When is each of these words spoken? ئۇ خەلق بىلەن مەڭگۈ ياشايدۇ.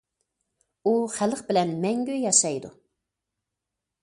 ئۇ 0.85 0.93
خەلق 1.17 1.43
بىلەن 1.51 1.75
مەڭگۈ 1.85 2.17
ياشايدۇ. 2.23 2.73